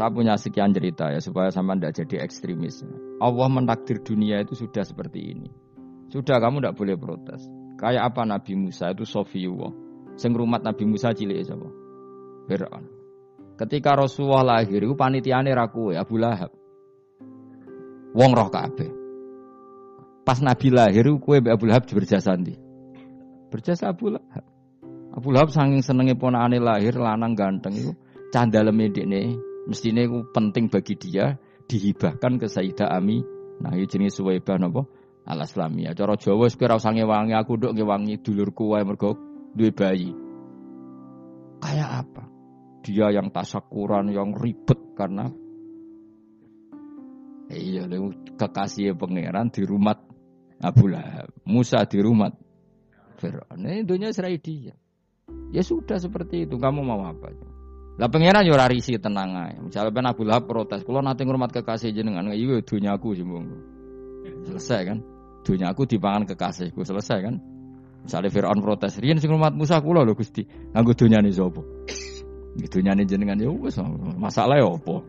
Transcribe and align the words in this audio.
Saya 0.00 0.08
punya 0.16 0.32
sekian 0.40 0.72
cerita 0.72 1.12
ya 1.12 1.20
supaya 1.20 1.52
sama 1.52 1.76
tidak 1.76 1.92
jadi 1.92 2.24
ekstremis. 2.24 2.80
Allah 3.20 3.52
mentakdir 3.52 4.00
dunia 4.00 4.40
itu 4.40 4.56
sudah 4.56 4.80
seperti 4.80 5.36
ini. 5.36 5.52
Sudah 6.08 6.40
kamu 6.40 6.64
tidak 6.64 6.80
boleh 6.80 6.96
protes. 6.96 7.44
Kayak 7.76 8.08
apa 8.08 8.24
Nabi 8.24 8.56
Musa 8.56 8.96
itu 8.96 9.04
Sofiyullah. 9.04 9.68
Sing 10.16 10.32
rumat 10.32 10.64
Nabi 10.64 10.88
Musa 10.88 11.12
cilik 11.12 11.44
sapa? 11.44 11.68
Fir'aun. 12.48 12.88
Ketika 13.60 13.92
Rasulullah 13.92 14.56
lahir 14.64 14.80
itu 14.80 14.96
panitiane 14.96 15.52
ra 15.52 15.68
kowe 15.68 15.92
Abu 15.92 16.16
Lahab. 16.16 16.48
Wong 18.16 18.32
roh 18.32 18.48
kabeh. 18.48 18.88
Pas 20.24 20.40
Nabi 20.40 20.72
lahir 20.72 21.12
mbek 21.12 21.52
Abu 21.52 21.68
Lahab 21.68 21.84
berjasa 21.84 22.40
ndi? 22.40 22.56
Berjasa 23.52 23.92
Abu 23.92 24.16
Lahab. 24.16 24.48
Abu 25.12 25.28
Lahab 25.28 25.52
saking 25.52 25.84
senenge 25.84 26.16
ponakane 26.16 26.56
lahir 26.56 26.96
lanang 26.96 27.36
ganteng 27.36 27.76
itu 27.76 27.92
candaleme 28.32 28.88
dekne 28.88 29.49
mestine 29.70 30.02
iku 30.10 30.26
penting 30.34 30.66
bagi 30.66 30.98
dia 30.98 31.38
dihibahkan 31.70 32.42
ke 32.42 32.50
Sayyidah 32.50 32.90
Ami. 32.90 33.22
Nah, 33.62 33.78
ini 33.78 33.86
jenis 33.86 34.18
Suwaibah 34.18 34.58
napa? 34.58 34.82
Al 35.22 35.46
Islamiyah. 35.46 35.94
Cara 35.94 36.18
Jawa 36.18 36.50
ora 36.50 36.74
usah 36.74 36.90
ngewangi 36.90 37.34
aku 37.38 37.54
nduk 37.54 37.78
ngewangi 37.78 38.18
dulurku 38.18 38.74
wae 38.74 38.82
mergo 38.82 39.14
duwe 39.54 39.70
bayi. 39.70 40.10
Kayak 41.62 41.90
apa? 42.02 42.24
Dia 42.82 43.12
yang 43.14 43.30
tasakuran, 43.30 44.10
yang 44.10 44.34
ribet 44.34 44.80
karena 44.96 45.30
iya 47.52 47.84
kekasih 48.40 48.96
pangeran 48.96 49.52
di 49.52 49.62
rumah 49.62 50.00
Abu 50.58 50.88
Lahab. 50.88 51.30
Musa 51.44 51.84
di 51.84 52.00
rumah 52.00 52.32
Fir'aun. 53.20 53.60
Ini 53.60 53.84
dunia 53.84 54.10
serai 54.16 54.40
dia. 54.40 54.72
Ya 55.52 55.60
sudah 55.60 56.00
seperti 56.00 56.48
itu. 56.48 56.56
Kamu 56.56 56.80
mau 56.80 57.04
apa? 57.04 57.59
Lah 57.98 58.08
pangeran 58.08 58.46
yo 58.46 58.54
ora 58.54 58.70
risi 58.70 58.94
tenang 59.00 59.34
ae. 59.34 59.54
Misalnya 59.58 59.90
ben 59.90 60.06
Abu 60.06 60.22
protes, 60.24 60.86
kula 60.86 61.02
nate 61.02 61.26
ngurmat 61.26 61.50
kekasih 61.50 61.90
jenengan, 61.90 62.30
iya 62.30 62.62
dunyaku 62.62 63.08
sih 63.16 63.26
Selesai 64.46 64.80
kan? 64.86 64.98
Dunyaku 65.42 65.88
dipangan 65.88 66.28
kekasihku, 66.28 66.84
selesai 66.84 67.18
kan? 67.24 67.34
Misalnya 68.00 68.32
Fir'aun 68.32 68.60
protes, 68.64 68.96
riyen 69.00 69.20
sing 69.20 69.28
ngurmat 69.28 69.52
Musa 69.52 69.80
kula 69.80 70.04
lho 70.04 70.16
Gusti. 70.16 70.44
Nganggo 70.72 70.96
dunyane 70.96 71.28
sapa? 71.32 71.60
Dunyane 72.56 73.04
jenengan 73.04 73.36
ya 73.36 73.52
masalah 74.16 74.56
ya 74.56 74.68
apa? 74.68 74.94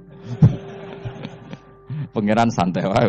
pangeran 2.14 2.52
santai 2.52 2.86
wae. 2.86 3.08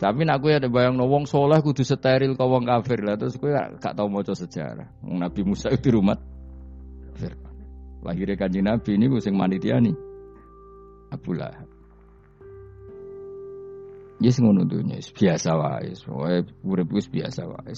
Tapi 0.00 0.24
nak 0.24 0.40
gue 0.40 0.56
ada 0.56 0.68
bayang 0.72 0.96
wong 0.96 1.28
soleh 1.28 1.60
kudu 1.60 1.84
steril 1.84 2.32
kau 2.32 2.48
wong 2.48 2.64
kafir 2.64 3.04
lah 3.04 3.20
terus 3.20 3.36
gue 3.36 3.52
gak 3.52 3.92
tau 3.92 4.08
mau 4.08 4.24
sejarah. 4.24 4.88
Nabi 5.04 5.44
Musa 5.44 5.68
itu 5.68 5.92
rumah 5.92 6.16
Fir'aun. 7.16 7.56
Lahirnya 8.04 8.36
kanji 8.36 8.60
Nabi 8.64 8.96
ini 8.96 9.06
sing 9.20 9.34
manitiani 9.36 9.92
Abu 11.10 11.34
Lahab. 11.34 11.68
Yes 14.20 14.36
ngono 14.36 14.68
dunya 14.68 15.00
biasa 15.00 15.50
wae. 15.56 15.96
Wae 16.08 16.44
urip 16.64 16.88
biasa 16.92 17.48
wae. 17.48 17.72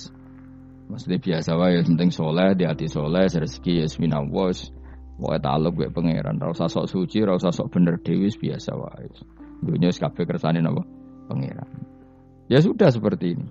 Maksudnya 0.90 1.18
biasa 1.22 1.54
wae 1.54 1.86
penting 1.86 2.10
soleh 2.10 2.58
di 2.58 2.66
hati 2.66 2.90
soleh 2.90 3.30
rezeki 3.30 3.82
ya 3.82 3.86
minallah. 4.02 4.50
Wae 5.22 5.38
taluk 5.38 5.78
gue 5.78 5.88
pangeran, 5.94 6.42
ora 6.42 6.66
sok 6.66 6.90
suci, 6.90 7.22
ora 7.22 7.38
sok 7.38 7.70
bener 7.70 8.02
dewi 8.02 8.26
biasa 8.26 8.74
wae. 8.74 9.06
Dunya 9.62 9.94
wis 9.94 10.02
kabeh 10.02 10.26
kersane 10.26 10.58
napa? 10.58 10.82
Pangeran. 11.30 11.68
Ya 12.50 12.58
sudah 12.58 12.90
seperti 12.90 13.38
ini. 13.38 13.46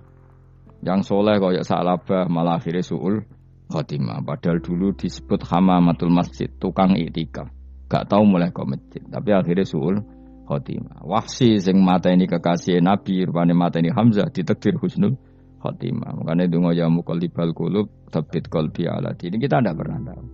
Yang 0.84 1.08
soleh 1.08 1.40
kaya 1.40 1.64
salabah 1.64 2.28
malah 2.28 2.60
akhirnya 2.60 2.84
suul 2.84 3.24
khotimah. 3.72 4.20
Padahal 4.20 4.60
dulu 4.60 4.92
disebut 4.92 5.40
hamamatul 5.48 6.12
masjid, 6.12 6.52
tukang 6.60 6.92
itikaf. 6.92 7.48
Gak 7.88 8.12
tahu 8.12 8.28
mulai 8.28 8.52
ke 8.52 8.62
masjid, 8.68 9.02
tapi 9.08 9.32
akhirnya 9.32 9.64
suul 9.64 10.04
khotimah. 10.44 11.00
Wahsi 11.08 11.56
sing 11.56 11.80
mata 11.80 12.12
ini 12.12 12.28
kekasih 12.28 12.84
Nabi, 12.84 13.24
rupanya 13.24 13.56
mata 13.56 13.80
ini 13.80 13.88
Hamzah 13.88 14.28
ditekdir 14.28 14.76
husnul 14.76 15.16
khotimah. 15.64 16.12
Makanya 16.20 16.52
itu 16.52 16.60
ya 16.76 16.92
muqallibal 16.92 17.56
qulub 17.56 17.88
tabit 18.12 18.52
qalbi 18.52 18.84
ala 18.84 19.16
Ini 19.16 19.36
kita 19.40 19.64
tidak 19.64 19.74
pernah 19.80 19.98
tahu. 20.04 20.24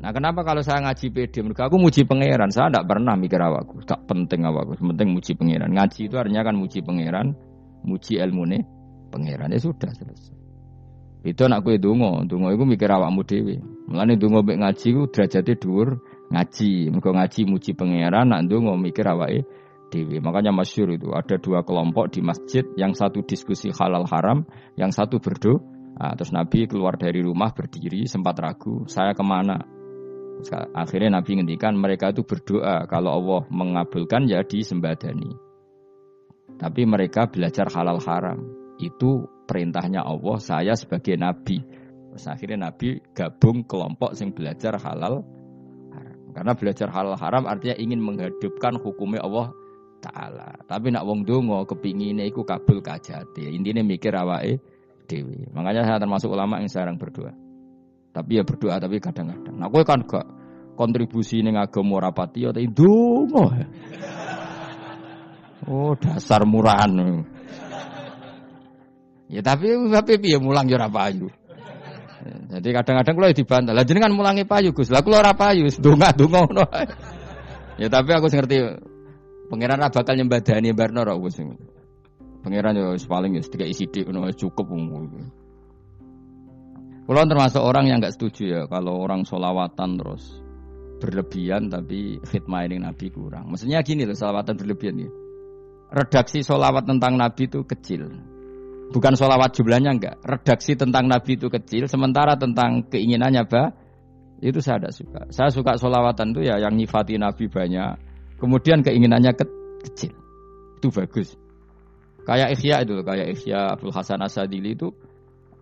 Nah 0.00 0.16
kenapa 0.16 0.40
kalau 0.40 0.64
saya 0.64 0.80
ngaji 0.80 1.12
PD 1.12 1.44
mereka 1.44 1.68
aku 1.68 1.76
muji 1.76 2.08
pangeran, 2.08 2.48
saya 2.48 2.72
tidak 2.72 2.88
pernah 2.88 3.20
mikir 3.20 3.36
awakku, 3.36 3.84
tak 3.84 4.00
penting 4.08 4.48
awakku, 4.48 4.80
penting 4.80 5.12
muji 5.12 5.36
pangeran. 5.36 5.76
Ngaji 5.76 6.08
itu 6.08 6.16
artinya 6.16 6.40
kan 6.40 6.56
muji 6.56 6.80
pangeran, 6.80 7.36
muji 7.84 8.16
ilmu 8.16 8.48
nih 8.48 8.62
pangeran 9.12 9.52
ya 9.52 9.60
sudah 9.60 9.92
selesai. 9.92 10.39
Itu 11.20 11.44
anak 11.44 11.68
kue 11.68 11.76
dungo, 11.76 12.24
dungo 12.24 12.48
itu 12.48 12.64
mikir 12.64 12.88
awakmu 12.88 13.28
dewi. 13.28 13.60
Mulane 13.88 14.16
dungo 14.16 14.40
mek 14.40 14.56
ngaji 14.56 14.88
ku 14.96 15.02
derajatnya 15.12 15.54
dhuwur 15.60 16.00
ngaji. 16.32 16.88
Mergo 16.88 17.10
ngaji 17.12 17.40
muji 17.44 17.70
pangeran, 17.76 18.32
nak 18.32 18.48
dungo 18.48 18.72
mikir 18.80 19.04
awake 19.04 19.44
dewi. 19.92 20.16
Makanya 20.22 20.48
masyur 20.54 20.88
itu 20.96 21.12
ada 21.12 21.36
dua 21.36 21.60
kelompok 21.60 22.16
di 22.16 22.24
masjid, 22.24 22.64
yang 22.80 22.96
satu 22.96 23.20
diskusi 23.20 23.68
halal 23.68 24.08
haram, 24.08 24.48
yang 24.80 24.88
satu 24.94 25.20
berdoa. 25.20 25.60
Nah, 26.00 26.16
terus 26.16 26.32
Nabi 26.32 26.64
keluar 26.64 26.96
dari 26.96 27.20
rumah 27.20 27.52
berdiri 27.52 28.08
sempat 28.08 28.40
ragu, 28.40 28.88
saya 28.88 29.12
ke 29.12 29.20
mana? 29.20 29.60
Akhirnya 30.72 31.20
Nabi 31.20 31.36
ngendikan 31.36 31.76
mereka 31.76 32.08
itu 32.08 32.24
berdoa 32.24 32.88
kalau 32.88 33.20
Allah 33.20 33.42
mengabulkan 33.52 34.24
ya 34.24 34.40
disembadani. 34.40 35.28
Tapi 36.56 36.88
mereka 36.88 37.28
belajar 37.28 37.68
halal 37.68 38.00
haram. 38.00 38.40
Itu 38.80 39.28
perintahnya 39.50 40.06
Allah, 40.06 40.38
saya 40.38 40.78
sebagai 40.78 41.18
nabi. 41.18 41.58
Terus 42.14 42.26
akhirnya 42.30 42.70
nabi 42.70 43.02
gabung 43.10 43.66
kelompok 43.66 44.14
yang 44.14 44.30
belajar 44.30 44.78
halal 44.78 45.26
haram. 45.90 46.18
Karena 46.30 46.52
belajar 46.54 46.88
halal 46.94 47.18
haram 47.18 47.50
artinya 47.50 47.74
ingin 47.74 47.98
menghidupkan 47.98 48.78
hukumnya 48.78 49.26
Allah 49.26 49.50
taala. 49.98 50.54
Tapi 50.70 50.94
nak 50.94 51.02
wong 51.02 51.26
dongo 51.26 51.66
kepingine 51.66 52.30
iku 52.30 52.46
kabul 52.46 52.78
kajati. 52.78 53.50
Intinya 53.50 53.82
mikir 53.82 54.14
awake 54.14 54.62
dewi. 55.10 55.50
Makanya 55.50 55.82
saya 55.82 55.98
termasuk 55.98 56.30
ulama 56.30 56.62
yang 56.62 56.70
jarang 56.70 56.94
berdoa. 56.94 57.34
Tapi 58.14 58.38
ya 58.38 58.42
berdoa 58.46 58.78
tapi 58.78 59.02
kadang-kadang. 59.02 59.54
Nah, 59.58 59.66
gue 59.66 59.82
kan 59.82 60.02
gak 60.06 60.26
kontribusi 60.78 61.42
ning 61.42 61.58
agama 61.58 61.98
rapati 61.98 62.46
ya 62.46 62.54
dongo. 62.54 63.50
Oh, 65.68 65.92
dasar 65.92 66.48
murahan. 66.48 66.88
Ya 69.30 69.46
tapi 69.46 69.70
tapi 69.94 70.18
piye 70.18 70.42
mulang 70.42 70.66
ya 70.66 70.74
ora 70.74 70.90
payu. 70.90 71.30
Jadi 72.50 72.68
kadang-kadang 72.74 73.14
kalau 73.16 73.28
dibantah, 73.30 73.72
lah 73.72 73.86
jenengan 73.86 74.12
mulangi 74.12 74.42
payu 74.42 74.74
Gus. 74.74 74.90
Lah 74.90 75.00
kula 75.06 75.22
ora 75.22 75.32
payu, 75.32 75.70
donga-donga 75.70 76.40
ngono. 76.44 76.64
Ya 77.80 77.88
tapi 77.88 78.10
aku 78.12 78.26
ngerti 78.28 78.58
pangeran 79.48 79.80
ora 79.80 79.88
bakal 79.88 80.18
nyembadani 80.18 80.74
barno 80.74 81.06
ora 81.06 81.14
Gus. 81.14 81.38
Pangeran 82.42 82.74
yo 82.74 82.98
paling 83.06 83.38
ya 83.38 83.42
sedikit 83.46 83.70
isi 83.70 83.86
dik 83.86 84.10
ngono 84.10 84.34
cukup 84.34 84.66
Kalau 87.10 87.26
termasuk 87.26 87.62
orang 87.62 87.90
yang 87.90 87.98
nggak 88.02 88.14
setuju 88.18 88.42
ya 88.46 88.62
kalau 88.70 89.02
orang 89.02 89.26
solawatan 89.26 89.98
terus 89.98 90.42
berlebihan 91.00 91.72
tapi 91.72 92.20
khidmah 92.22 92.66
ini 92.68 92.82
Nabi 92.82 93.08
kurang. 93.14 93.48
Maksudnya 93.50 93.80
gini 93.86 94.04
loh 94.04 94.18
solawatan 94.18 94.58
berlebihan 94.58 95.06
ya. 95.06 95.10
Redaksi 95.90 96.44
solawat 96.44 96.86
tentang 96.86 97.18
Nabi 97.18 97.50
itu 97.50 97.66
kecil. 97.66 98.29
Bukan 98.90 99.14
sholawat 99.14 99.54
jumlahnya 99.54 99.90
enggak. 99.94 100.16
Redaksi 100.26 100.74
tentang 100.74 101.06
Nabi 101.06 101.38
itu 101.38 101.46
kecil, 101.46 101.86
sementara 101.86 102.34
tentang 102.34 102.90
keinginannya 102.90 103.46
bah, 103.46 103.70
itu 104.42 104.58
saya 104.58 104.82
tidak 104.82 104.94
suka. 104.98 105.20
Saya 105.30 105.50
suka 105.54 105.78
sholawatan 105.78 106.34
itu 106.34 106.50
ya 106.50 106.58
yang 106.58 106.74
nyifati 106.74 107.14
Nabi 107.14 107.46
banyak. 107.46 107.94
Kemudian 108.42 108.82
keinginannya 108.82 109.30
ke 109.38 109.44
kecil. 109.86 110.12
Itu 110.82 110.90
bagus. 110.90 111.38
Kayak 112.26 112.58
Ikhya 112.58 112.82
itu, 112.82 112.98
kayak 113.06 113.26
Ikhya 113.38 113.78
Abdul 113.78 113.94
Hasan 113.94 114.20
Asadili 114.26 114.74
itu 114.74 114.90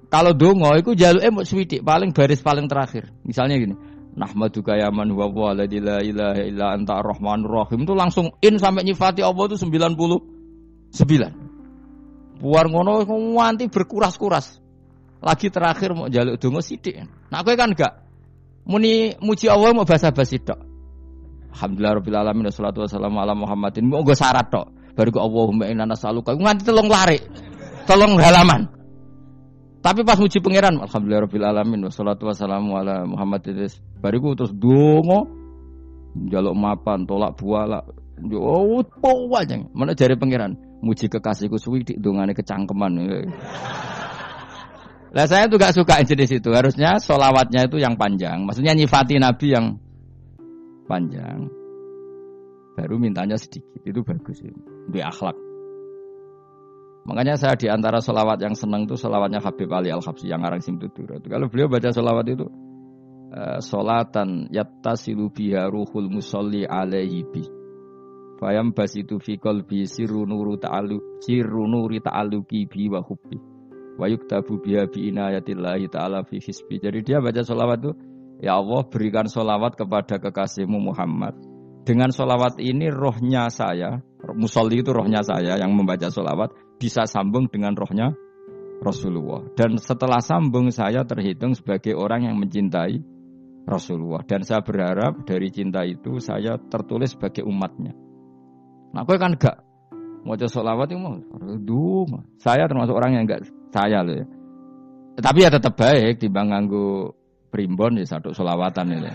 kalau 0.08 0.32
dongo 0.32 0.72
itu 0.72 0.96
jaluk 0.96 1.20
emot 1.20 1.44
swidik 1.44 1.84
paling 1.84 2.16
baris 2.16 2.40
paling 2.40 2.64
terakhir. 2.64 3.12
Misalnya 3.28 3.60
gini, 3.60 3.76
Nahmaduka 4.19 4.74
ya 4.74 4.90
man 4.90 5.12
huwa 5.12 5.31
wa 5.31 5.52
la 5.54 5.69
ilaha 5.69 6.42
illa 6.42 6.66
anta 6.74 6.98
ar-rahmanur 6.98 7.62
rahim 7.62 7.86
itu 7.86 7.94
langsung 7.94 8.34
in 8.42 8.58
sampai 8.58 8.82
nyifati 8.82 9.22
Allah 9.22 9.44
itu 9.46 9.56
99. 9.60 11.47
Buar 12.38 12.70
ngono 12.70 13.02
nganti 13.05 13.67
berkuras-kuras. 13.67 14.62
Lagi 15.19 15.50
terakhir 15.50 15.90
mau 15.99 16.06
jaluk 16.06 16.38
dongo 16.38 16.62
sidik. 16.62 17.02
Nah 17.29 17.43
kowe 17.43 17.55
kan 17.58 17.75
enggak 17.75 18.06
muni 18.62 19.19
muji 19.19 19.50
Allah 19.50 19.75
mau 19.75 19.82
basa-basi 19.82 20.38
tok. 20.38 20.61
Alhamdulillah 21.58 21.99
rabbil 21.99 22.19
alamin 22.19 22.44
wassalatu 22.46 22.87
wassalamu 22.87 23.19
ala 23.19 23.35
Muhammadin. 23.35 23.82
Mau 23.90 24.06
go 24.06 24.14
syarat 24.14 24.46
tok. 24.46 24.70
Baru 24.94 25.11
ke 25.11 25.19
Allahumma 25.19 25.67
inna 25.67 25.90
nas'aluka 25.90 26.38
nganti 26.38 26.62
telung 26.62 26.87
lari. 26.87 27.19
Telung 27.90 28.14
halaman. 28.23 28.70
Tapi 29.82 30.02
pas 30.06 30.19
muji 30.19 30.38
pangeran 30.38 30.79
alhamdulillah 30.79 31.26
rabbil 31.26 31.46
alamin 31.46 31.81
wassalatu 31.91 32.31
wassalamu 32.31 32.79
ala 32.79 33.02
Muhammadin. 33.02 33.67
Bariku 33.99 34.38
terus 34.38 34.55
dongo 34.55 35.26
jaluk 36.31 36.55
mapan, 36.55 37.06
tolak 37.06 37.34
buala. 37.34 37.82
Oh, 38.34 38.82
aja. 39.38 39.55
Mana 39.70 39.94
jari 39.94 40.19
pangeran? 40.19 40.68
Muji 40.78 41.10
kekasihku 41.10 41.58
suwi 41.58 41.82
di 41.84 41.94
dungane 41.98 42.34
kecangkeman. 42.34 42.92
Lah 45.08 45.25
saya 45.25 45.48
tuh 45.48 45.56
gak 45.56 45.72
suka 45.72 46.04
jenis 46.04 46.36
itu. 46.36 46.50
Harusnya 46.52 47.00
solawatnya 47.00 47.64
itu 47.64 47.80
yang 47.80 47.96
panjang. 47.96 48.44
Maksudnya 48.44 48.76
nyifati 48.76 49.16
Nabi 49.16 49.46
yang 49.56 49.66
panjang, 50.84 51.48
baru 52.76 53.00
mintanya 53.00 53.40
sedikit. 53.40 53.80
Itu 53.88 54.04
bagus. 54.04 54.44
Di 54.92 55.00
akhlak. 55.00 55.36
Makanya 57.08 57.40
saya 57.40 57.56
di 57.56 57.72
antara 57.72 58.04
solawat 58.04 58.36
yang 58.44 58.52
senang 58.52 58.84
itu 58.84 59.00
solawatnya 59.00 59.40
Habib 59.40 59.72
Ali 59.72 59.88
Al 59.88 60.04
Habsi 60.04 60.28
yang 60.28 60.44
arang 60.44 60.60
Simtutur. 60.60 61.08
Kalau 61.24 61.48
beliau 61.48 61.72
baca 61.72 61.88
solawat 61.88 62.26
itu 62.28 62.44
uh, 63.32 63.64
solatan 63.64 64.52
yattasilu 64.52 65.32
biha 65.32 65.72
ruhul 65.72 66.12
musolli 66.12 66.69
alaihi 66.69 67.24
bi. 67.24 67.57
Fayam 68.38 68.70
basitu 68.70 69.19
fi 69.19 69.35
qalbi 69.37 69.82
sirru 69.85 70.23
nuru 70.23 70.56
ta'alu 70.56 71.20
sirru 71.23 71.67
nuri 71.67 71.99
ta'aluki 71.99 72.70
bi 72.70 72.87
wa 72.87 73.02
hubbi. 73.02 73.35
Wa 73.99 74.06
yuktabu 74.06 74.62
biha 74.62 74.87
bi 74.87 75.11
inayatillahi 75.11 75.90
ta'ala 75.90 76.23
fi 76.23 76.38
hisbi. 76.38 76.79
Jadi 76.79 77.02
dia 77.02 77.19
baca 77.19 77.43
solawat 77.43 77.79
itu 77.82 77.93
Ya 78.38 78.55
Allah 78.55 78.87
berikan 78.87 79.26
solawat 79.26 79.75
kepada 79.75 80.23
kekasihmu 80.23 80.79
Muhammad 80.79 81.35
dengan 81.88 82.12
solawat 82.12 82.61
ini 82.61 82.93
rohnya 82.93 83.49
saya, 83.49 83.96
musolli 84.37 84.84
itu 84.84 84.93
rohnya 84.93 85.25
saya 85.25 85.56
yang 85.56 85.73
membaca 85.73 86.12
solawat 86.12 86.52
bisa 86.76 87.08
sambung 87.08 87.49
dengan 87.49 87.73
rohnya 87.73 88.12
Rasulullah. 88.84 89.49
Dan 89.56 89.81
setelah 89.81 90.20
sambung 90.20 90.69
saya 90.69 91.08
terhitung 91.08 91.56
sebagai 91.56 91.96
orang 91.96 92.29
yang 92.29 92.37
mencintai 92.37 93.00
Rasulullah. 93.64 94.20
Dan 94.29 94.44
saya 94.44 94.61
berharap 94.61 95.25
dari 95.25 95.49
cinta 95.49 95.81
itu 95.88 96.20
saya 96.20 96.61
tertulis 96.61 97.17
sebagai 97.17 97.49
umatnya. 97.49 97.96
Nah, 98.93 99.05
aku 99.05 99.20
kan 99.20 99.37
enggak 99.37 99.56
mau 100.26 100.37
solawat 100.37 100.93
itu 100.93 100.99
mau, 101.00 101.17
saya 102.37 102.69
termasuk 102.69 102.93
orang 102.93 103.17
yang 103.17 103.25
enggak 103.25 103.49
saya 103.73 104.05
loh 104.05 104.17
ya. 104.20 104.26
Tapi 105.19 105.38
ya 105.43 105.50
tetap 105.50 105.75
baik 105.75 106.20
di 106.23 106.29
nganggo 106.31 107.17
primbon 107.50 107.99
ya 107.99 108.06
satu 108.06 108.31
solawatan 108.31 108.87
ini. 108.94 109.12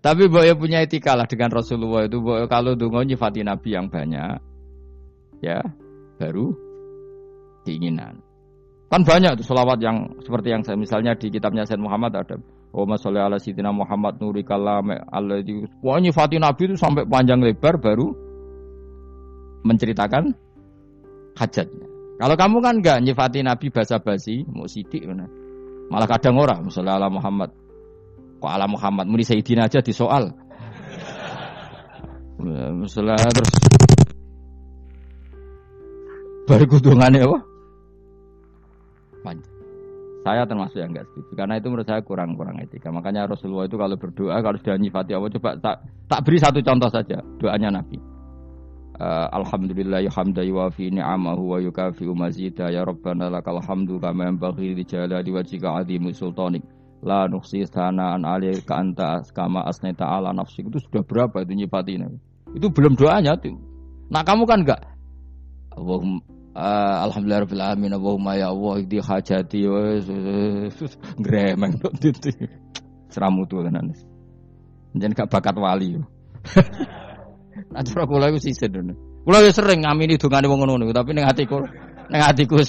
Tapi 0.00 0.30
boleh 0.30 0.54
punya 0.54 0.80
etika 0.86 1.18
lah 1.18 1.26
dengan 1.26 1.50
Rasulullah 1.50 2.06
itu. 2.06 2.22
Boyo 2.22 2.46
kalau 2.46 2.78
dungo 2.78 3.02
nyifati 3.02 3.42
Nabi 3.42 3.74
yang 3.74 3.90
banyak, 3.90 4.38
ya 5.42 5.60
baru 6.16 6.54
keinginan. 7.66 8.22
Kan 8.86 9.02
banyak 9.02 9.34
tuh 9.42 9.46
selawat 9.50 9.82
yang 9.82 10.14
seperti 10.22 10.54
yang 10.54 10.62
saya 10.62 10.78
misalnya 10.78 11.18
di 11.18 11.26
kitabnya 11.26 11.66
Sayyid 11.66 11.82
Muhammad 11.82 12.14
ada 12.22 12.38
Oh 12.76 12.84
sholli 13.00 13.16
ala 13.16 13.40
sayyidina 13.40 13.72
Muhammad 13.72 14.20
nuri 14.20 14.44
kalam 14.44 14.92
Allah 15.08 15.40
di 15.40 15.64
Wah 15.80 15.96
nyifati 15.96 16.36
Nabi 16.36 16.68
itu 16.68 16.76
sampai 16.76 17.08
panjang 17.08 17.40
lebar 17.40 17.80
baru 17.80 18.12
menceritakan 19.66 20.30
hajatnya. 21.34 21.86
Kalau 22.16 22.36
kamu 22.38 22.56
kan 22.64 22.74
enggak 22.80 22.98
nyifati 23.04 23.44
Nabi 23.44 23.68
basa-basi, 23.68 24.46
mau 24.48 24.64
sidik 24.64 25.04
mana. 25.04 25.28
Malah 25.90 26.08
kadang 26.08 26.40
orang, 26.40 26.64
misalnya 26.66 26.96
ala 26.96 27.12
Muhammad 27.12 27.52
Kok 28.36 28.50
ala 28.52 28.68
Muhammad 28.68 29.08
muni 29.08 29.24
Sayyidina 29.24 29.64
aja 29.68 29.80
di 29.80 29.92
soal. 29.96 30.28
Misalnya 32.84 33.16
terus 33.32 33.50
baru 36.46 36.64
kudungannya 36.68 37.26
apa? 37.26 37.38
Panjang. 39.24 39.54
Saya 40.26 40.42
termasuk 40.42 40.78
yang 40.82 40.90
enggak 40.90 41.06
setuju 41.10 41.32
karena 41.38 41.54
itu 41.58 41.66
menurut 41.70 41.86
saya 41.88 42.02
kurang-kurang 42.04 42.60
etika. 42.60 42.90
Makanya 42.92 43.30
Rasulullah 43.30 43.66
itu 43.66 43.78
kalau 43.78 43.96
berdoa 43.96 44.36
kalau 44.42 44.58
sudah 44.58 44.76
nyifati 44.76 45.14
Allah 45.16 45.30
coba 45.38 45.50
tak, 45.58 45.76
tak 46.10 46.20
beri 46.26 46.38
satu 46.42 46.58
contoh 46.60 46.90
saja 46.92 47.18
doanya 47.40 47.80
Nabi. 47.80 47.98
Uh, 48.96 49.28
Alhamdulillah 49.28 50.00
ya 50.00 50.08
hamda 50.08 50.40
yuwafi 50.40 50.88
ni'amahu 50.88 51.52
wa 51.52 51.58
yukafi 51.60 52.08
mazida. 52.08 52.72
Ya 52.72 52.80
Rabbana 52.80 53.28
lakal 53.28 53.60
hamdu 53.60 54.00
kama 54.00 54.32
yanbaghi 54.32 54.72
li 54.72 54.88
jalali 54.88 55.28
wajhika 55.28 55.84
azimu 55.84 56.16
sultanik. 56.16 56.64
La 57.04 57.28
nuksi 57.28 57.68
sanaan 57.68 58.24
ka 58.64 58.74
anta 58.80 59.20
kama 59.36 59.68
asneta 59.68 60.08
ala 60.08 60.32
nafsi 60.32 60.64
itu 60.64 60.80
sudah 60.80 61.04
berapa 61.04 61.44
itu 61.44 61.52
nyifati 61.52 62.00
itu 62.56 62.72
belum 62.72 62.96
doanya 62.96 63.36
tuh. 63.36 63.52
Nah 64.08 64.24
kamu 64.24 64.48
kan 64.48 64.64
enggak? 64.64 64.80
Allahumma 65.76 66.24
uh, 66.56 66.96
alhamdulillah 67.04 67.40
rabbil 67.44 67.60
alamin. 67.60 67.92
Allahumma 67.92 68.32
ya 68.40 68.48
Allah 68.48 68.76
di 68.80 68.96
hajati. 68.96 69.60
Gremeng 71.20 71.72
tok 71.84 71.94
titi 72.00 72.32
seramu 73.12 73.44
tuh 73.44 73.60
tenan. 73.60 73.92
Jangan 74.96 75.12
gak 75.12 75.28
bakat 75.28 75.56
wali 75.60 76.00
nah 77.72 77.82
cara 77.82 78.04
kula 78.04 78.30
iku 78.32 78.38
sisen 78.40 78.96
kula 79.24 79.42
yo 79.42 79.50
sering 79.52 79.84
ngamini 79.84 80.20
dongane 80.20 80.46
wong 80.48 80.64
ngono 80.64 80.92
tapi 80.92 81.16
ning 81.16 81.24
atiku 81.24 81.64
ning 82.12 82.22
atiku 82.22 82.60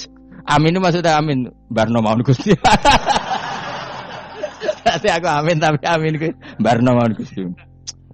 amin 0.48 0.72
itu 0.74 0.80
maksudnya 0.80 1.20
amin 1.20 1.48
barno 1.68 2.00
mau 2.00 2.16
Gusti 2.20 2.56
Nanti 4.88 5.08
aku 5.12 5.28
amin 5.28 5.56
tapi 5.60 5.84
amin 5.84 6.16
kuwi 6.16 6.32
barno 6.56 6.96
mawon 6.96 7.12
Gusti. 7.12 7.44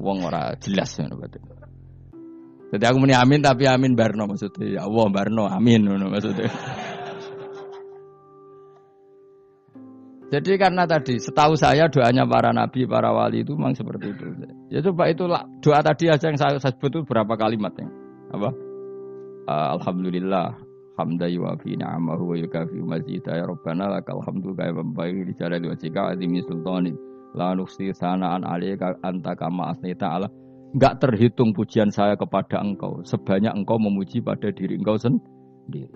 Wong 0.03 0.27
ora 0.27 0.59
jelas 0.59 0.91
ngono 0.99 1.15
berarti. 1.23 1.39
Jadi 2.75 2.85
aku 2.91 2.99
muni 2.99 3.15
amin 3.15 3.39
tapi 3.39 3.71
amin 3.71 3.95
barno 3.95 4.27
maksudnya. 4.27 4.67
Ya 4.67 4.83
Allah 4.83 5.07
barno 5.07 5.47
amin 5.47 5.87
ngono 5.87 6.11
maksudnya. 6.11 6.51
Jadi 10.35 10.59
karena 10.59 10.83
tadi 10.83 11.23
setahu 11.23 11.55
saya 11.55 11.87
doanya 11.87 12.27
para 12.27 12.51
nabi, 12.51 12.91
para 12.91 13.15
wali 13.15 13.47
itu 13.47 13.55
memang 13.55 13.79
seperti 13.79 14.11
itu. 14.11 14.35
Ya 14.75 14.83
coba 14.83 15.07
itu 15.07 15.31
doa 15.63 15.81
tadi 15.87 16.11
aja 16.11 16.27
yang 16.27 16.35
saya, 16.35 16.59
sebut 16.59 16.91
itu 16.91 17.01
berapa 17.07 17.39
kalimatnya? 17.39 17.87
Apa? 18.35 18.51
Uh, 19.47 19.69
Alhamdulillah 19.79 20.51
hamda 20.99 21.31
yuwafi 21.31 21.79
ni'amahu 21.79 22.35
wa 22.35 22.37
yukafi 22.43 22.83
mazida. 22.83 23.39
Ya 23.39 23.47
rabbana 23.47 23.87
lakal 23.87 24.19
hamdu 24.27 24.51
kaya 24.59 24.75
membaik 24.75 25.31
di 25.31 25.33
jalali 25.39 25.71
wajika 25.71 26.19
azimi 26.19 26.43
sultani 26.43 26.91
la 27.39 27.55
nuksi 27.55 27.95
sanaan 27.95 28.43
alika 28.43 28.99
anta 29.07 29.39
kama 29.39 29.79
asnita 29.79 30.11
ala 30.11 30.27
enggak 30.75 30.99
terhitung 30.99 31.55
pujian 31.55 31.95
saya 31.95 32.19
kepada 32.19 32.59
engkau. 32.59 32.99
Sebanyak 33.07 33.55
engkau 33.55 33.79
memuji 33.79 34.19
pada 34.19 34.51
diri 34.51 34.75
engkau 34.75 34.99
sendiri. 34.99 35.87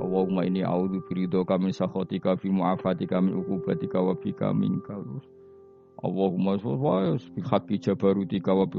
Allahumma 0.00 0.48
ini 0.48 0.64
a'udzu 0.64 1.04
biridhoka 1.04 1.60
min 1.60 1.76
sakhatika 1.76 2.32
fi 2.40 2.48
mu'afatika 2.48 3.20
min 3.20 3.36
uqubatika 3.44 4.00
wa 4.00 4.16
bika 4.16 4.56
minkal 4.56 5.04
Allahumma 5.98 6.54
sholli 6.58 7.18
bi 7.34 7.40
haqqi 7.42 7.76
jabarutika 7.82 8.54
wa 8.54 8.64
bi 8.66 8.78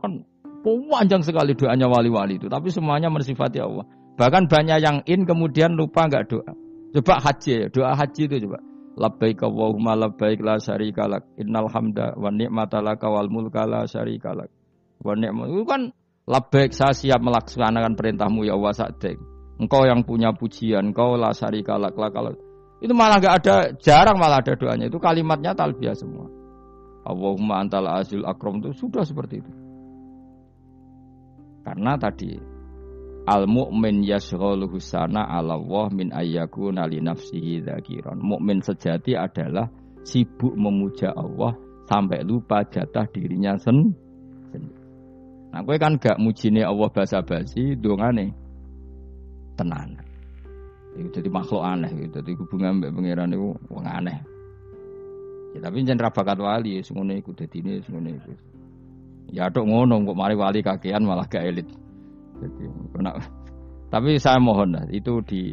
kan 0.00 0.20
panjang 0.60 1.24
sekali 1.24 1.56
doanya 1.56 1.88
wali-wali 1.88 2.36
itu 2.36 2.52
tapi 2.52 2.68
semuanya 2.68 3.08
mensifati 3.08 3.64
Allah 3.64 3.88
Bahkan 4.20 4.52
banyak 4.52 4.78
yang 4.84 5.00
in 5.08 5.24
kemudian 5.24 5.80
lupa 5.80 6.04
nggak 6.04 6.28
doa. 6.28 6.52
Coba 6.92 7.24
haji, 7.24 7.72
doa 7.72 7.96
haji 7.96 8.28
itu 8.28 8.36
coba. 8.44 8.60
Labbaik 9.00 9.40
Allahumma 9.40 9.96
labbaik 9.96 10.44
la 10.44 10.60
syarika 10.60 11.08
lak. 11.08 11.24
Innal 11.40 11.72
hamda 11.72 12.12
wa 12.20 12.28
ni'mata 12.28 12.84
laka 12.84 13.08
wal 13.08 13.32
mulka 13.32 13.64
la 13.64 13.88
syarika 13.88 14.36
lak. 14.36 14.52
Wa 15.00 15.16
ni'mat 15.16 15.48
itu 15.48 15.64
kan 15.64 15.88
labbaik 16.28 16.76
saya 16.76 16.92
siap 16.92 17.24
melaksanakan 17.24 17.96
perintahmu 17.96 18.44
ya 18.44 18.60
Allah 18.60 18.76
sa'dek. 18.76 19.16
Engkau 19.56 19.88
yang 19.88 20.04
punya 20.04 20.36
pujian, 20.36 20.92
engkau 20.92 21.16
la 21.16 21.32
syarika 21.32 21.80
lak 21.80 21.96
la 21.96 22.12
kalau 22.12 22.36
itu 22.80 22.92
malah 22.92 23.20
nggak 23.20 23.34
ada 23.44 23.56
jarang 23.80 24.16
malah 24.20 24.40
ada 24.40 24.52
doanya 24.56 24.88
itu 24.88 25.00
kalimatnya 25.00 25.56
talbiyah 25.56 25.96
semua. 25.96 26.28
Allahumma 27.04 27.64
antal 27.64 27.88
azil 27.88 28.24
akram 28.28 28.60
itu 28.60 28.76
sudah 28.76 29.04
seperti 29.04 29.40
itu. 29.40 29.52
Karena 31.64 31.96
tadi 32.00 32.36
Al 33.28 33.44
mukmin 33.44 34.00
yashghaluhu 34.00 34.80
sana 34.80 35.28
ala 35.28 35.54
Allah 35.60 35.86
min 35.92 36.08
ayyakuna 36.08 36.88
li 36.88 37.04
nafsihi 37.04 37.60
dzakiran. 37.60 38.16
Mukmin 38.16 38.64
sejati 38.64 39.12
adalah 39.12 39.68
sibuk 40.02 40.56
memuja 40.56 41.12
Allah 41.12 41.52
sampai 41.84 42.24
lupa 42.24 42.64
jatah 42.64 43.04
dirinya 43.12 43.60
sendiri. 43.60 44.08
Nah, 45.50 45.66
gue 45.66 45.76
kan 45.82 45.98
gak 45.98 46.22
mujine 46.22 46.62
Allah 46.62 46.86
basa-basi, 46.94 47.74
dongane 47.74 48.30
tenan. 49.58 49.98
Itu 50.94 51.10
jadi 51.10 51.26
makhluk 51.26 51.62
aneh, 51.62 51.90
gitu. 51.90 52.22
jadi 52.22 52.32
hubungan 52.38 52.78
mbak 52.78 52.94
pangeran 52.94 53.34
itu 53.34 53.58
aneh. 53.82 54.18
Ya, 55.50 55.58
tapi 55.66 55.82
jangan 55.82 56.14
bakat 56.14 56.38
wali, 56.38 56.78
semuanya 56.86 57.18
ikut 57.18 57.34
jadi 57.34 57.58
ini, 57.58 57.72
semuanya 57.82 58.14
ikut. 58.22 58.38
Ya 59.34 59.50
dok 59.50 59.66
ngono, 59.66 59.98
kok 60.06 60.18
mari 60.18 60.34
wali 60.38 60.62
kakean 60.62 61.02
malah 61.02 61.26
gak 61.26 61.42
elit. 61.42 61.66
Jadi, 62.38 62.64
kena, 62.94 63.18
tapi 63.90 64.18
saya 64.22 64.38
mohon 64.38 64.78
lah, 64.78 64.86
itu 64.94 65.18
di 65.26 65.50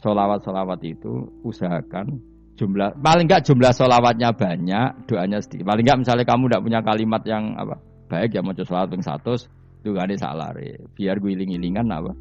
solawat-solawat 0.00 0.80
itu 0.84 1.28
usahakan 1.44 2.20
jumlah 2.54 3.00
paling 3.00 3.26
enggak 3.28 3.44
jumlah 3.44 3.72
solawatnya 3.72 4.32
banyak, 4.32 5.08
doanya 5.08 5.40
sedikit. 5.44 5.68
Paling 5.68 5.84
enggak 5.84 5.98
misalnya 6.00 6.24
kamu 6.24 6.44
tidak 6.48 6.62
punya 6.64 6.80
kalimat 6.80 7.22
yang 7.28 7.44
apa 7.56 7.76
baik 8.08 8.30
ya 8.32 8.40
mau 8.40 8.56
solawat 8.56 8.92
yang 8.92 9.04
satu, 9.04 9.32
itu 9.80 9.88
gak 9.92 10.08
ada 10.08 10.16
salah 10.16 10.48
Biar 10.96 11.20
gue 11.20 11.30
iling-ilingan 11.36 11.88
apa 11.92 12.12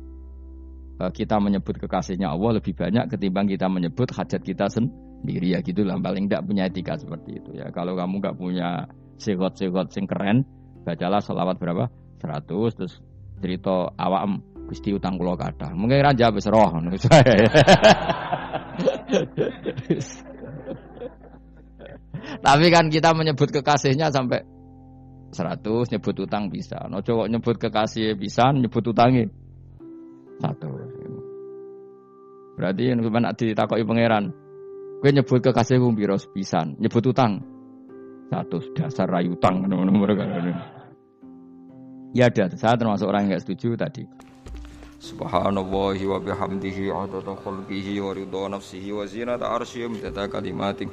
eh, 1.08 1.12
kita 1.15 1.39
menyebut 1.39 1.80
kekasihnya 1.80 2.32
Allah 2.32 2.60
lebih 2.60 2.75
banyak 2.75 3.08
ketimbang 3.12 3.48
kita 3.48 3.72
menyebut 3.72 4.12
hajat 4.12 4.44
kita 4.44 4.68
sendiri 4.68 5.12
ya 5.24 5.63
gitulah 5.63 5.96
paling 6.03 6.27
tidak 6.27 6.44
punya 6.44 6.68
etika 6.68 7.00
seperti 7.00 7.39
itu 7.39 7.56
ya 7.56 7.72
kalau 7.72 7.96
kamu 7.96 8.20
nggak 8.20 8.36
punya 8.36 8.88
segot-segot 9.15 9.92
sing 9.96 10.03
keren 10.03 10.44
bacalah 10.84 11.24
solawat 11.24 11.56
berapa 11.60 11.88
100 12.20 12.75
terus 12.75 13.00
cerita 13.39 13.92
awam 13.96 14.44
Gusti 14.63 14.96
utang 14.96 15.20
kula 15.20 15.36
kata. 15.36 15.75
Mungkin 15.75 16.00
raja 16.00 16.32
wis 16.32 16.48
roh 16.48 16.72
Tapi 22.44 22.65
kan 22.72 22.88
kita 22.88 23.12
menyebut 23.12 23.51
kekasihnya 23.51 24.08
sampai 24.10 24.42
seratus 25.36 25.92
nyebut 25.92 26.15
utang 26.24 26.48
bisa. 26.48 26.88
No 26.88 27.03
cowok 27.03 27.27
nyebut 27.27 27.60
kekasih 27.60 28.15
bisa, 28.15 28.56
nyebut 28.56 28.88
utangnya 28.88 29.27
satu. 30.39 30.72
Berarti 32.53 32.84
yang 32.94 33.01
nak 33.01 33.36
ditakoki 33.38 33.84
pangeran, 33.84 34.32
gue 35.03 35.12
nyebut 35.12 35.43
kekasih 35.43 35.83
gue 35.83 35.91
biro 35.91 36.15
pisan, 36.31 36.79
nyebut 36.79 37.03
utang 37.03 37.43
satu 38.31 38.72
dasar 38.72 39.03
rayu 39.12 39.36
utang 39.36 39.67
nomor 39.67 40.15
Ya 42.15 42.31
ada, 42.31 42.48
saya 42.55 42.79
termasuk 42.79 43.12
orang 43.12 43.27
yang 43.27 43.36
gak 43.36 43.43
setuju 43.43 43.75
tadi. 43.75 44.07
Subhanallah 45.03 46.00
wa 46.00 46.17
bihamdihi 46.24 46.88
adada 46.88 47.36
khalqihi 47.36 48.00
wa 48.00 48.15
ridha 48.15 48.48
nafsihi 48.48 48.95
wa 48.95 49.03
zinata 49.03 49.51
arsyihi 49.51 50.00
wa 50.00 50.24
kalimatih. 50.31 50.88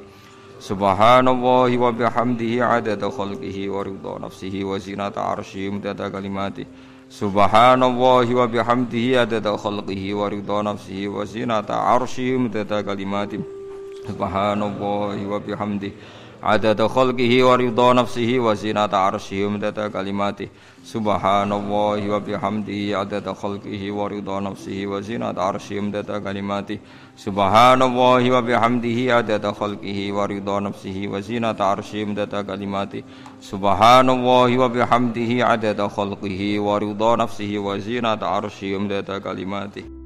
Subhanallah 0.59 1.71
wa 1.71 1.89
bihamdihi 1.95 2.59
adada 2.59 3.07
khalqihi 3.07 3.71
wa 3.71 3.79
ridha 3.79 4.13
nafsihi 4.27 4.67
wa 4.67 4.75
zinata 4.75 5.23
arsyihi 5.23 5.79
wa 5.79 6.09
kalimatih. 6.11 6.67
Subhanallah 7.07 8.27
wa 8.27 8.43
bihamdihi 8.43 9.23
adada 9.23 9.55
khalqihi 9.55 10.11
wa 10.11 10.27
ridha 10.27 10.57
nafsihi 10.67 11.07
wa 11.07 11.23
zinata 11.23 11.79
arsyihi 11.95 12.51
wa 12.51 12.83
kalimatih. 12.83 13.60
Subhanallah 14.07 15.13
wa 15.29 15.39
bihamdi 15.39 15.93
adada 16.41 16.89
khalqihi 16.89 17.43
wa 17.45 17.55
ridha 17.55 17.93
nafsihi 17.93 18.39
wa 18.41 18.55
zinata 18.55 18.97
arsyihi 18.97 19.45
wa 19.45 19.89
kalimati. 19.89 20.49
Subhanallah 20.83 22.01
wa 22.01 22.19
bihamdi 22.19 22.93
adada 22.97 23.33
khalqihi 23.37 23.91
wa 23.93 24.09
ridha 24.09 24.41
nafsihi 24.41 24.89
kalimati. 26.23 26.79
Subhanallah 27.15 28.25
wa 28.25 28.41
bihamdihi. 28.41 29.11
Adada 29.13 29.53
khalqihi 29.53 30.09
wa 30.09 30.25
ridha 30.25 30.59
nafsihi 30.59 31.07
kalimati. 31.07 33.03
Subhanallah 33.39 34.49
wa 34.49 34.69
bihamdihi. 34.69 35.45
Kalimati. 39.21 40.00